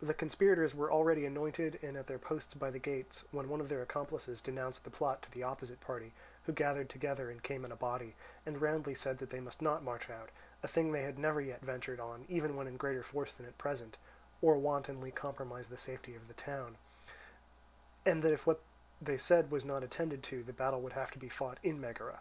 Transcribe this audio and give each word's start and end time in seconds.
The 0.00 0.14
conspirators 0.14 0.72
were 0.72 0.88
all 0.88 1.02
ready 1.02 1.26
anointed 1.26 1.80
and 1.82 1.96
at 1.96 2.06
their 2.06 2.16
posts 2.20 2.54
by 2.54 2.70
the 2.70 2.78
gates, 2.78 3.24
when 3.32 3.48
one 3.48 3.60
of 3.60 3.68
their 3.68 3.82
accomplices 3.82 4.40
denounced 4.40 4.84
the 4.84 4.90
plot 4.90 5.20
to 5.22 5.30
the 5.32 5.42
opposite 5.42 5.80
party, 5.80 6.12
who 6.46 6.52
gathered 6.52 6.88
together 6.88 7.28
and 7.28 7.42
came 7.42 7.64
in 7.64 7.72
a 7.72 7.76
body, 7.76 8.14
and 8.46 8.62
roundly 8.62 8.94
said 8.94 9.18
that 9.18 9.30
they 9.30 9.40
must 9.40 9.60
not 9.60 9.82
march 9.82 10.08
out—a 10.08 10.68
thing 10.68 10.92
they 10.92 11.02
had 11.02 11.18
never 11.18 11.40
yet 11.40 11.60
ventured 11.60 11.98
on 11.98 12.24
even 12.28 12.54
when 12.54 12.68
in 12.68 12.76
greater 12.76 13.02
force 13.02 13.32
than 13.32 13.46
at 13.46 13.58
present—or 13.58 14.56
wantonly 14.56 15.10
compromise 15.10 15.66
the 15.66 15.76
safety 15.76 16.14
of 16.14 16.28
the 16.28 16.34
town, 16.34 16.76
and 18.06 18.22
that 18.22 18.30
if 18.30 18.46
what 18.46 18.60
they 19.02 19.18
said 19.18 19.50
was 19.50 19.64
not 19.64 19.82
attended 19.82 20.22
to, 20.22 20.44
the 20.44 20.52
battle 20.52 20.80
would 20.80 20.92
have 20.92 21.10
to 21.10 21.18
be 21.18 21.28
fought 21.28 21.58
in 21.64 21.80
Megara. 21.80 22.20